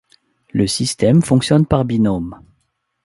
[0.51, 2.43] Le système fonctionne par binôme.